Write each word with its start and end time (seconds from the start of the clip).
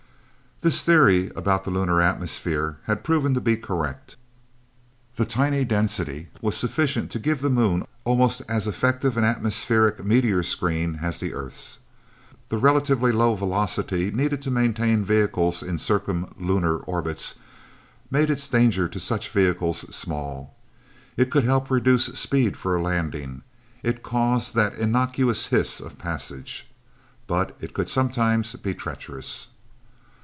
This 0.63 0.83
theory 0.83 1.31
about 1.35 1.63
the 1.63 1.71
lunar 1.71 2.03
atmosphere 2.03 2.77
had 2.83 3.03
proven 3.03 3.33
to 3.33 3.41
be 3.41 3.57
correct. 3.57 4.15
The 5.15 5.25
tiny 5.25 5.65
density 5.65 6.27
was 6.39 6.55
still 6.55 6.69
sufficient 6.69 7.09
to 7.09 7.17
give 7.17 7.41
the 7.41 7.49
Moon 7.49 7.83
almost 8.05 8.43
as 8.47 8.67
effective 8.67 9.17
an 9.17 9.23
atmospheric 9.23 10.05
meteor 10.05 10.43
screen 10.43 10.99
as 11.01 11.19
the 11.19 11.33
Earth's. 11.33 11.79
The 12.49 12.59
relatively 12.59 13.11
low 13.11 13.33
velocity 13.33 14.11
needed 14.11 14.43
to 14.43 14.51
maintain 14.51 15.03
vehicles 15.03 15.63
in 15.63 15.77
circumlunar 15.79 16.77
orbits, 16.85 17.33
made 18.11 18.29
its 18.29 18.47
danger 18.47 18.87
to 18.87 18.99
such 18.99 19.29
vehicles 19.29 19.79
small. 19.95 20.55
It 21.17 21.31
could 21.31 21.43
help 21.45 21.71
reduce 21.71 22.05
speed 22.05 22.55
for 22.55 22.75
a 22.75 22.81
landing; 22.83 23.41
it 23.81 24.03
caused 24.03 24.53
that 24.53 24.75
innocuous 24.75 25.47
hiss 25.47 25.79
of 25.79 25.97
passage. 25.97 26.69
But 27.25 27.57
it 27.61 27.73
could 27.73 27.89
sometimes 27.89 28.53
be 28.57 28.75
treacherous. 28.75 29.47